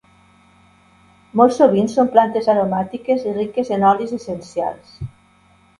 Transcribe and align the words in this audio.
Molt 1.41 1.53
sovint 1.57 1.91
són 1.97 2.09
plantes 2.17 2.49
aromàtiques 2.55 3.29
i 3.29 3.39
riques 3.39 3.73
en 3.79 3.87
olis 3.93 4.19
essencials. 4.21 4.99